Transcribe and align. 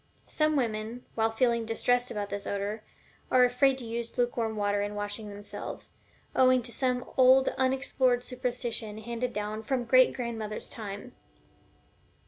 Some 0.25 0.55
women, 0.55 1.05
while 1.13 1.29
feeling 1.29 1.63
distressed 1.63 2.09
about 2.09 2.31
this 2.31 2.47
odor, 2.47 2.83
are 3.29 3.45
afraid 3.45 3.77
to 3.77 3.85
use 3.85 4.17
lukewarm 4.17 4.55
water 4.55 4.81
in 4.81 4.95
washing 4.95 5.29
themselves, 5.29 5.91
owing 6.35 6.63
to 6.63 6.71
some 6.71 7.05
old 7.17 7.49
unexplored 7.49 8.23
superstition 8.23 8.97
handed 8.97 9.31
down 9.31 9.61
from 9.61 9.81
the 9.81 9.85
great 9.85 10.15
grandmother's 10.15 10.69
time. 10.69 11.13